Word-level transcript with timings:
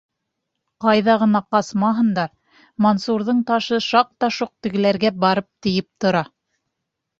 Ҡайҙа 0.85 1.17
ғына 1.23 1.41
ҡасмаһындар, 1.55 2.31
Мансурҙың 2.87 3.45
ташы 3.53 3.81
шаҡ-тоҡ 3.91 4.55
тегеләргә 4.67 5.15
барып 5.27 5.51
тейеп 5.69 5.91
тора. 6.07 6.27